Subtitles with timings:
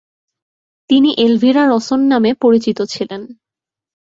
[0.89, 3.21] তিনি এলভিরা রসন নামে পরিচিত ছিলেন।